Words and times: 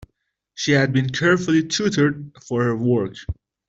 She 0.55 0.71
had 0.71 0.93
been 0.93 1.11
carefully 1.11 1.61
tutored 1.67 2.31
for 2.47 2.63
her 2.63 2.75
work. 2.75 3.17